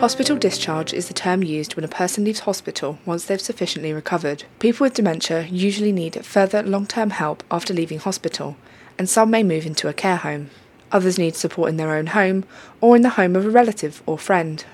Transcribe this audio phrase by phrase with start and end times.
[0.00, 4.44] Hospital discharge is the term used when a person leaves hospital once they've sufficiently recovered.
[4.58, 8.56] People with dementia usually need further long term help after leaving hospital,
[8.98, 10.48] and some may move into a care home.
[10.90, 12.46] Others need support in their own home
[12.80, 14.64] or in the home of a relative or friend.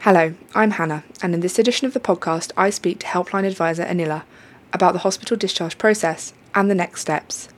[0.00, 3.84] Hello, I'm Hannah, and in this edition of the podcast, I speak to Helpline Advisor
[3.84, 4.22] Anila
[4.72, 7.50] about the hospital discharge process and the next steps.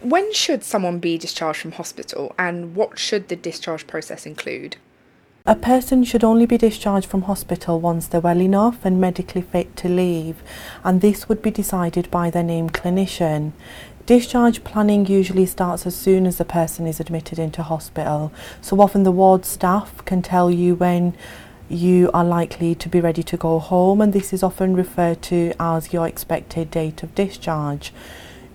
[0.00, 4.78] When should someone be discharged from hospital, and what should the discharge process include?
[5.44, 9.74] A person should only be discharged from hospital once they're well enough and medically fit
[9.78, 10.40] to leave,
[10.84, 13.50] and this would be decided by their named clinician.
[14.06, 19.02] Discharge planning usually starts as soon as the person is admitted into hospital, so often
[19.02, 21.12] the ward staff can tell you when
[21.68, 25.52] you are likely to be ready to go home, and this is often referred to
[25.58, 27.92] as your expected date of discharge.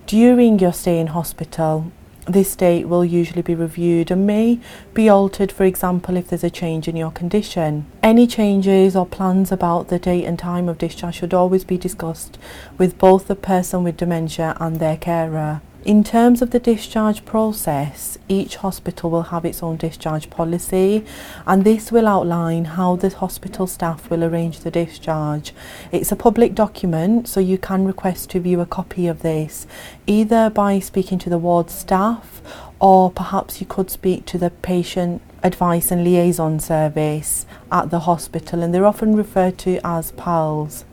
[0.06, 1.92] During your stay in hospital,
[2.28, 4.60] this date will usually be reviewed and may
[4.94, 7.86] be altered, for example, if there's a change in your condition.
[8.02, 12.38] Any changes or plans about the date and time of discharge should always be discussed
[12.76, 15.62] with both the person with dementia and their carer.
[15.84, 21.04] In terms of the discharge process, each hospital will have its own discharge policy,
[21.46, 25.54] and this will outline how the hospital staff will arrange the discharge.
[25.92, 29.66] It's a public document, so you can request to view a copy of this
[30.06, 32.42] either by speaking to the ward staff
[32.80, 38.62] or perhaps you could speak to the patient advice and liaison service at the hospital,
[38.62, 40.84] and they're often referred to as PALS.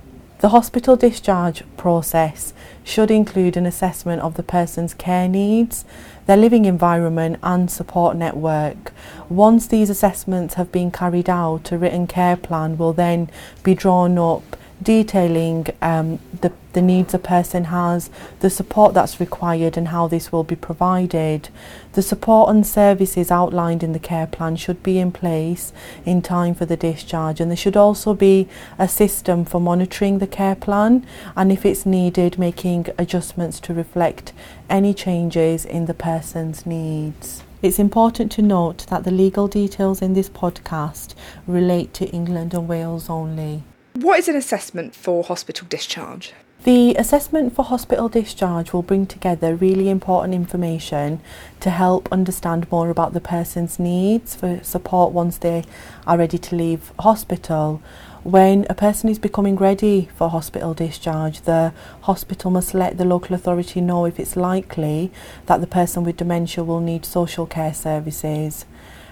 [0.46, 5.86] The hospital discharge process should include an assessment of the person's care needs,
[6.28, 8.94] their living environment, and support network.
[9.28, 13.28] Once these assessments have been carried out, a written care plan will then
[13.64, 18.09] be drawn up detailing um, the, the needs a person has,
[18.42, 21.50] the support that's required, and how this will be provided.
[21.94, 25.72] The support and services outlined in the care plan should be in place
[26.06, 30.28] in time for the discharge, and there should also be a system for monitoring the
[30.28, 31.06] care plan
[31.36, 34.34] and, if it's needed, making adjustments to reflect
[34.69, 37.44] any changes in the person's needs.
[37.62, 41.16] It's important to note that the legal details in this podcast
[41.47, 43.63] relate to England and Wales only.
[43.95, 46.33] What is an assessment for hospital discharge?
[46.66, 51.22] The assessment for hospital discharge will bring together really important information
[51.61, 55.63] to help understand more about the person's needs for support once they
[56.06, 57.81] are ready to leave hospital.
[58.23, 63.33] When a person is becoming ready for hospital discharge, the hospital must let the local
[63.33, 65.09] authority know if it's likely
[65.45, 68.66] that the person with dementia will need social care services.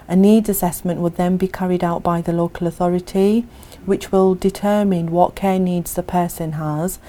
[0.07, 3.45] A needs assessment would then be carried out by the local authority,
[3.85, 6.99] which will determine what care needs the person has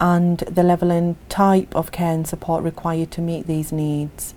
[0.00, 4.34] and the level and type of care and support required to meet these needs.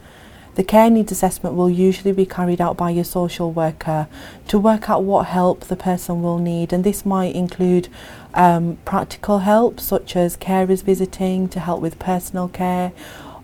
[0.56, 4.08] The care needs assessment will usually be carried out by a social worker
[4.48, 7.90] to work out what help the person will need, and this might include
[8.34, 12.92] um, practical help, such as carers visiting to help with personal care,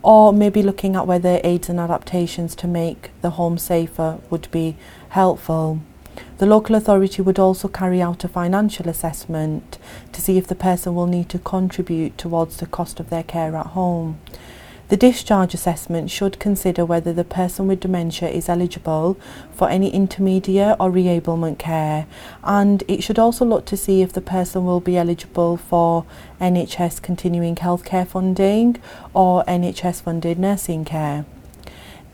[0.04, 4.76] or maybe looking at whether aids and adaptations to make the home safer would be
[5.10, 5.80] helpful.
[6.38, 9.78] The local authority would also carry out a financial assessment
[10.12, 13.56] to see if the person will need to contribute towards the cost of their care
[13.56, 14.20] at home.
[14.90, 19.18] The discharge assessment should consider whether the person with dementia is eligible
[19.52, 22.06] for any intermediate or reablement care
[22.44, 26.06] and it should also look to see if the person will be eligible for
[26.40, 28.78] NHS continuing healthcare funding
[29.14, 31.26] or NHS funded nursing care.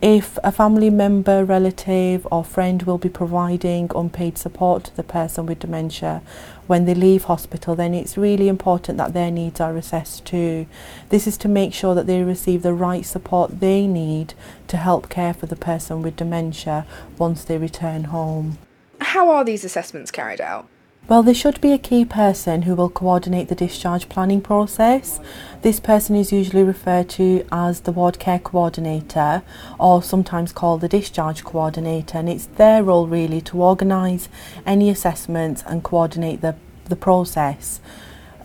[0.02, 5.46] If a family member, relative, or friend will be providing unpaid support to the person
[5.46, 6.22] with dementia
[6.68, 10.68] when they leave hospital, then it's really important that their needs are assessed too.
[11.10, 14.36] This is to make sure that they receive the right support they need
[14.70, 16.86] to help care for the person with dementia
[17.18, 18.58] once they return home.
[19.02, 20.70] How are these assessments carried out?
[21.09, 25.20] Well, there should be a key person who will coordinate the discharge planning process.
[25.64, 29.42] This person is usually referred to as the ward care coordinator
[29.80, 34.30] or sometimes called the discharge coordinator, and it's their role really to organise
[34.68, 36.56] any assessments and coordinate the,
[36.86, 37.81] the process.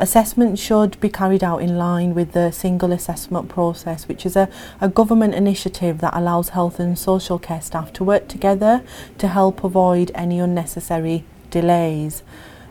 [0.01, 4.49] Assessment should be carried out in line with the single assessment process, which is a,
[4.81, 8.83] a government initiative that allows health and social care staff to work together
[9.19, 12.23] to help avoid any unnecessary delays.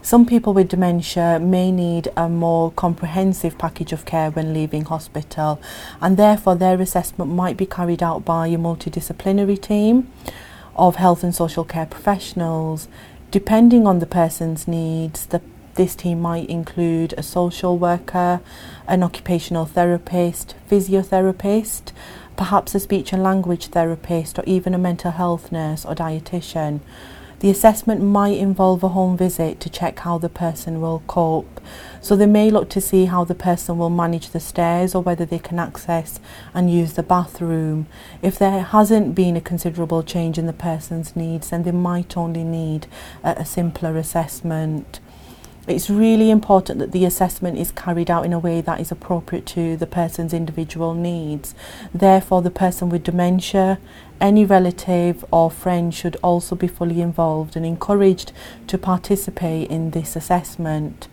[0.05, 5.61] Some people with dementia may need a more comprehensive package of care when leaving hospital,
[6.01, 10.11] and therefore their assessment might be carried out by a multidisciplinary team
[10.75, 12.89] of health and social care professionals.
[13.31, 15.41] Depending on the person's needs, the,
[15.75, 18.41] this team might include a social worker,
[18.89, 21.93] an occupational therapist, physiotherapist,
[22.35, 26.81] perhaps a speech and language therapist, or even a mental health nurse or dietitian.
[27.43, 31.59] The assessment might involve a home visit to check how the person will cope.
[31.99, 35.25] So they may look to see how the person will manage the stairs or whether
[35.25, 36.21] they can access
[36.53, 37.87] and use the bathroom.
[38.21, 42.45] If there hasn't been a considerable change in the person's needs, then they might only
[42.45, 42.87] need
[43.25, 45.01] a, a simpler assessment.
[45.65, 49.45] It's really important that the assessment is carried out in a way that is appropriate
[49.47, 51.55] to the person's individual needs.
[51.93, 53.79] Therefore, the person with dementia,
[54.19, 58.33] any relative or friend should also be fully involved and encouraged
[58.67, 61.07] to participate in this assessment.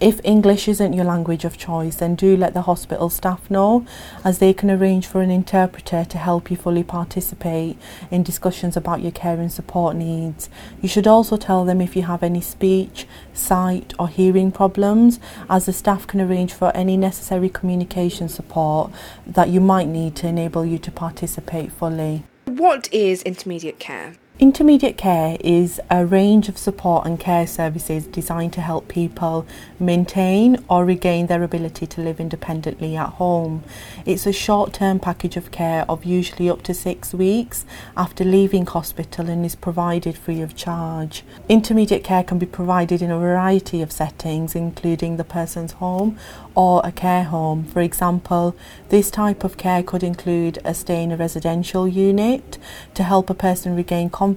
[0.00, 3.86] If English isn't your language of choice, then do let the hospital staff know,
[4.24, 7.78] as they can arrange for an interpreter to help you fully participate
[8.10, 10.48] in discussions about your care and support needs.
[10.82, 15.66] You should also tell them if you have any speech, sight, or hearing problems, as
[15.66, 18.90] the staff can arrange for any necessary communication support
[19.26, 22.24] that you might need to enable you to participate fully.
[22.46, 24.16] What is intermediate care?
[24.40, 29.46] Intermediate care is a range of support and care services designed to help people
[29.78, 33.62] maintain or regain their ability to live independently at home.
[34.04, 37.64] It's a short term package of care of usually up to six weeks
[37.96, 41.22] after leaving hospital and is provided free of charge.
[41.48, 46.18] Intermediate care can be provided in a variety of settings, including the person's home
[46.56, 47.64] or a care home.
[47.66, 48.56] For example,
[48.88, 52.58] this type of care could include a stay in a residential unit
[52.94, 54.33] to help a person regain confidence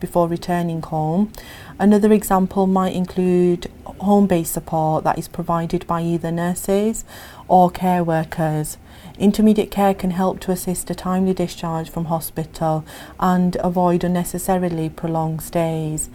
[0.00, 1.32] before returning home.
[1.78, 7.04] Another example might include home based support that is provided by either nurses
[7.48, 8.78] or care workers.
[9.18, 12.84] Intermediate care can help to assist a timely discharge from hospital
[13.20, 16.08] and avoid unnecessarily prolonged stays.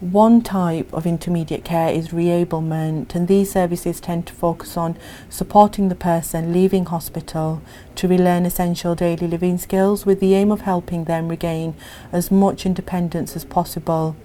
[0.00, 4.98] One type of intermediate care is reablement, and these services tend to focus on
[5.30, 7.62] supporting the person leaving hospital
[7.94, 11.74] to relearn essential daily living skills with the aim of helping them regain
[12.12, 14.16] as much independence as possible.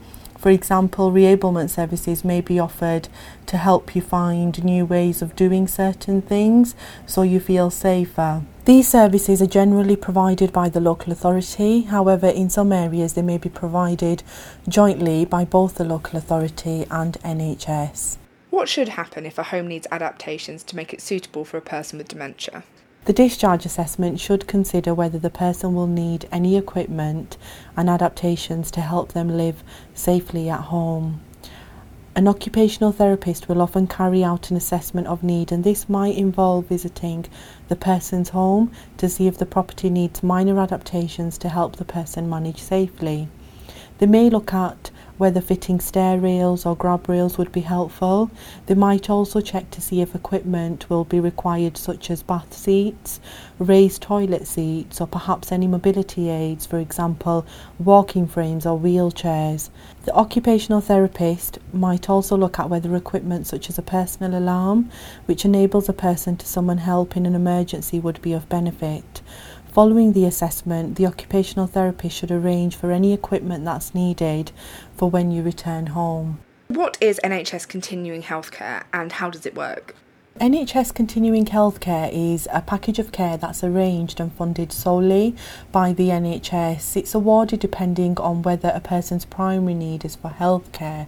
[0.42, 3.10] For example, reablement services may be offered
[3.46, 6.74] to help you find new ways of doing certain things
[7.06, 8.42] so you feel safer.
[8.66, 13.38] These services are generally provided by the local authority, however, in some areas they may
[13.38, 14.24] be provided
[14.68, 18.18] jointly by both the local authority and NHS.
[18.50, 22.00] What should happen if a home needs adaptations to make it suitable for a person
[22.00, 22.64] with dementia?
[23.06, 27.36] The discharge assessment should consider whether the person will need any equipment
[27.76, 29.64] and adaptations to help them live
[29.96, 31.20] safely at home.
[32.16, 36.68] An occupational therapist will often carry out an assessment of need, and this might involve
[36.68, 37.26] visiting
[37.70, 42.30] the person's home to see if the property needs minor adaptations to help the person
[42.30, 43.30] manage safely.
[43.98, 48.32] They may look at whether fitting stair rails or grab rails would be helpful.
[48.66, 53.20] They might also check to see if equipment will be required such as bath seats,
[53.60, 57.46] raised toilet seats or perhaps any mobility aids, for example
[57.78, 59.70] walking frames or wheelchairs.
[60.06, 64.90] The occupational therapist might also look at whether equipment such as a personal alarm,
[65.28, 69.22] which enables a person to summon help in an emergency, would be of benefit.
[69.72, 74.52] Following the assessment, the occupational therapist should arrange for any equipment that's needed
[74.98, 76.40] for when you return home.
[76.68, 79.96] What is NHS continuing healthcare and how does it work?
[80.42, 85.36] NHS Continuing Healthcare is a package of care that's arranged and funded solely
[85.72, 86.98] by the NHS.
[86.98, 91.08] It's awarded depending on whether a person's primary need is for healthcare.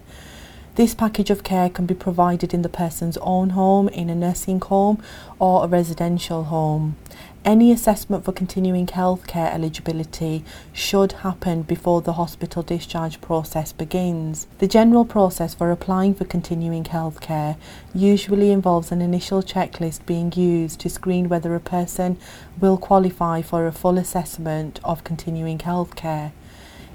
[0.76, 4.60] This package of care can be provided in the person's own home, in a nursing
[4.60, 5.00] home,
[5.38, 6.96] or a residential home.
[7.44, 14.46] Any assessment for continuing healthcare eligibility should happen before the hospital discharge process begins.
[14.60, 17.58] The general process for applying for continuing healthcare
[17.94, 22.16] usually involves an initial checklist being used to screen whether a person
[22.62, 26.32] will qualify for a full assessment of continuing healthcare.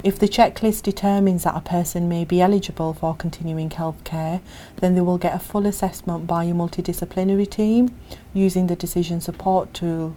[0.03, 4.41] If the checklist determines that a person may be eligible for continuing healthcare,
[4.77, 7.95] then they will get a full assessment by a multidisciplinary team
[8.33, 10.15] using the decision support tool.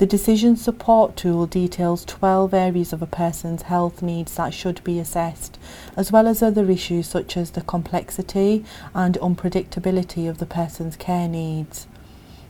[0.00, 4.98] The decision support tool details 12 areas of a person's health needs that should be
[4.98, 5.58] assessed,
[5.94, 8.64] as well as other issues such as the complexity
[8.94, 11.86] and unpredictability of the person's care needs.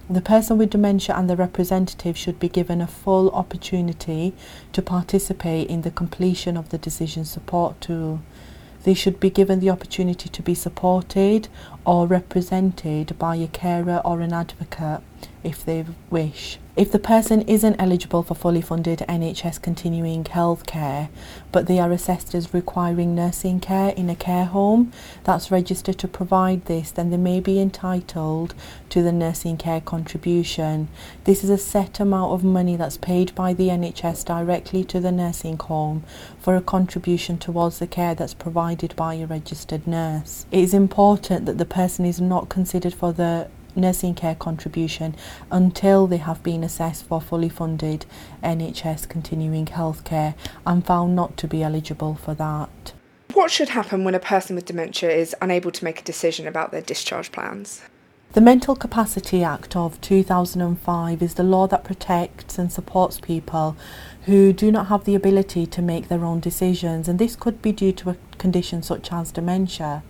[0.09, 4.33] The person with dementia and the representative should be given a full opportunity
[4.73, 8.21] to participate in the completion of the decision support tool.
[8.85, 11.49] They should be given the opportunity to be supported
[11.85, 15.01] or represented by a carer or an advocate
[15.43, 16.59] if they wish.
[16.77, 21.11] If the person isn't eligible for fully funded NHS continuing health care,
[21.53, 24.93] but they are assessed as requiring nursing care in a care home
[25.25, 28.55] that's registered to provide this, then they may be entitled
[28.89, 30.89] to the nursing care contribution.
[31.25, 35.13] This is a set amount of money that's paid by the NHS directly to the
[35.13, 36.05] nursing home
[36.39, 40.47] for a contribution towards the care that's provided by a registered nurse.
[40.51, 45.15] It is important that the person is not considered for the nursing care contribution
[45.51, 48.07] until they have been assessed for fully funded
[48.43, 50.35] NHS continuing health care
[50.67, 52.93] and found not to be eligible for that.
[53.33, 56.73] What should happen when a person with dementia is unable to make a decision about
[56.73, 57.83] their discharge plans?
[58.33, 63.77] The Mental Capacity Act of 2005 is the law that protects and supports people
[64.27, 67.73] who do not have the ability to make their own decisions, and this could be
[67.73, 70.05] due to a condition such as dementia.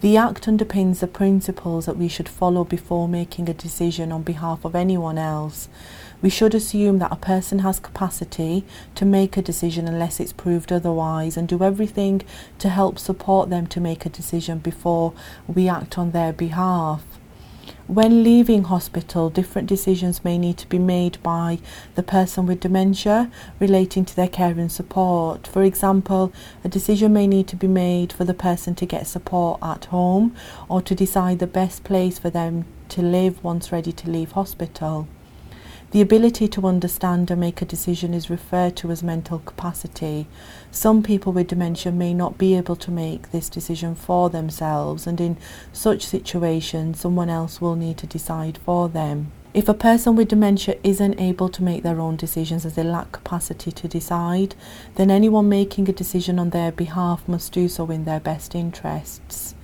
[0.00, 4.64] The Act underpins the principles that we should follow before making a decision on behalf
[4.64, 5.68] of anyone else.
[6.22, 8.64] We should assume that a person has capacity
[8.94, 12.22] to make a decision unless it's proved otherwise and do everything
[12.60, 15.14] to help support them to make a decision before
[15.48, 17.02] we act on their behalf.
[17.88, 21.58] When leaving hospital, different decisions may need to be made by
[21.94, 25.46] the person with dementia relating to their care and support.
[25.46, 26.30] For example,
[26.62, 30.36] a decision may need to be made for the person to get support at home
[30.68, 35.08] or to decide the best place for them to live once ready to leave hospital.
[35.90, 40.26] The ability to understand and make a decision is referred to as mental capacity.
[40.70, 45.18] Some people with dementia may not be able to make this decision for themselves, and
[45.18, 45.38] in
[45.72, 49.32] such situations, someone else will need to decide for them.
[49.54, 53.12] If a person with dementia isn't able to make their own decisions as they lack
[53.12, 54.54] capacity to decide,
[54.96, 59.54] then anyone making a decision on their behalf must do so in their best interests.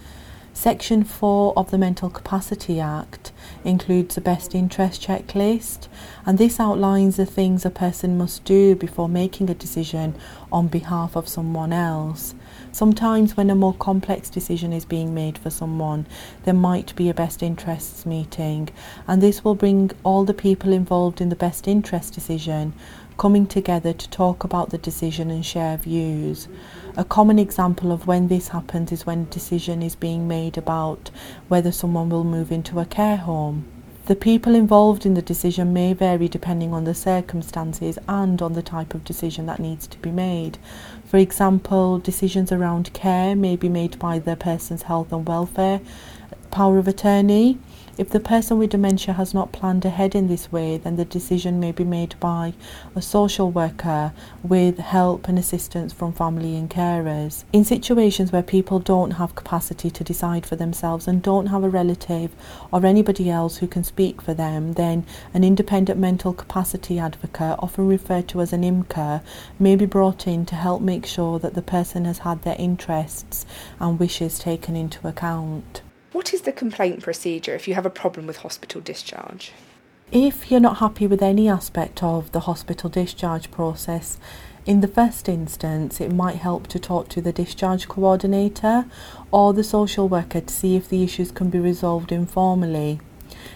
[0.57, 3.33] Section 4 of the Mental Capacity Act
[3.65, 5.89] includes a best interest checklist,
[6.25, 10.15] and this outlines the things a person must do before making a decision
[10.53, 12.37] on behalf of someone else.
[12.71, 16.07] Sometimes, when a more complex decision is being made for someone,
[16.45, 18.69] there might be a best interests meeting,
[19.09, 22.73] and this will bring all the people involved in the best interest decision
[23.17, 26.49] coming together to talk about the decision and share views.
[26.97, 31.11] A common example of when this happens is when a decision is being made about
[31.49, 33.65] whether someone will move into a care home.
[34.07, 38.63] The people involved in the decision may vary depending on the circumstances and on the
[38.63, 40.59] type of decision that needs to be made.
[41.07, 45.81] For example, decisions around care may be made by the person's health and welfare
[46.55, 47.59] power of attorney
[47.97, 51.61] if the person with dementia has not planned ahead in this way, then the decision
[51.61, 52.55] may be made by
[52.97, 57.45] a social worker with help and assistance from family and carers.
[57.53, 61.69] In situations where people don't have capacity to decide for themselves and don't have a
[61.69, 62.33] relative
[62.73, 67.87] or anybody else who can speak for them, then an independent mental capacity advocate, often
[67.87, 69.23] referred to as an IMCA,
[69.61, 73.47] may be brought in to help make sure that the person has had their interests
[73.79, 75.83] and wishes taken into account.
[76.15, 79.51] What is the complaint procedure if you have a problem with hospital discharge?
[80.13, 84.17] If you're not happy with any aspect of the hospital discharge process,
[84.65, 88.85] in the first instance, it might help to talk to the discharge coordinator
[89.33, 93.01] or the social worker to see if the issues can be resolved informally.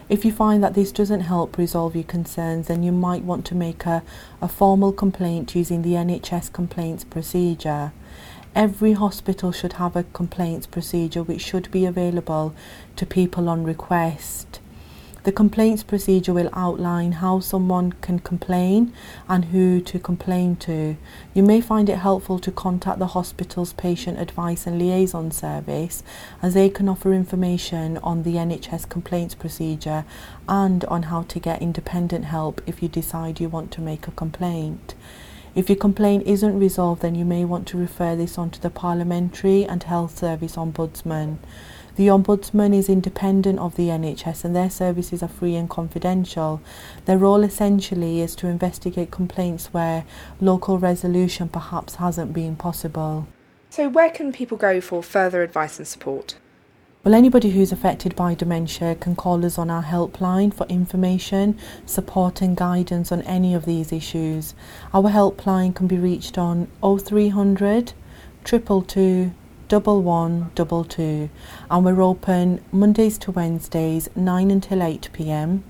[0.08, 3.54] If you find that this doesn't help resolve your concerns, then you might want to
[3.54, 4.02] make a,
[4.42, 7.92] a formal complaint using the NHS complaints procedure.
[8.58, 12.56] Every hospital should have a complaints procedure which should be available
[12.96, 14.58] to people on request.
[15.22, 18.92] The complaints procedure will outline how someone can complain
[19.28, 20.96] and who to complain to.
[21.34, 26.02] You may find it helpful to contact the hospital's patient advice and liaison service
[26.42, 30.04] as they can offer information on the NHS complaints procedure
[30.48, 34.10] and on how to get independent help if you decide you want to make a
[34.10, 34.96] complaint.
[35.58, 38.70] If your complaint isn't resolved, then you may want to refer this on to the
[38.70, 41.38] Parliamentary and Health Service Ombudsman.
[41.96, 46.60] The Ombudsman is independent of the NHS and their services are free and confidential.
[47.06, 50.04] Their role essentially is to investigate complaints where
[50.40, 53.26] local resolution perhaps hasn't been possible.
[53.68, 56.36] So, where can people go for further advice and support?
[57.08, 62.42] Well, anybody who's affected by dementia can call us on our helpline for information, support,
[62.42, 64.54] and guidance on any of these issues.
[64.92, 67.94] Our helpline can be reached on 0300
[68.44, 69.32] 222
[69.70, 71.30] 1122
[71.70, 75.64] and we're open Mondays to Wednesdays 9 until 8 pm,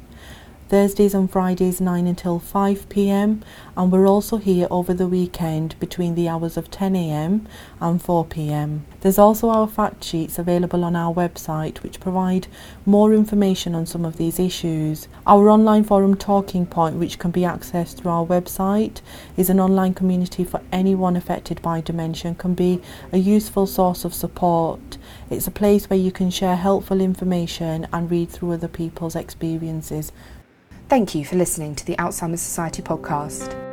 [0.69, 3.43] Thursdays and Fridays 9 until 5 pm,
[3.75, 7.49] and we're also here over the weekend between the hours of 10 am
[7.81, 8.85] and 4 pm.
[9.01, 12.49] There's also our fact sheets available on our website which provide
[12.85, 15.09] more information on some of these issues.
[15.27, 19.01] Our online forum Talking Point, which can be accessed through our website,
[19.39, 24.05] is an online community for anyone affected by dementia and can be a useful source
[24.05, 24.99] of support.
[25.31, 30.13] It's a place where you can share helpful information and read through other people's experiences.
[30.89, 33.68] Thank you for listening to the Alzheimer's Society podcast.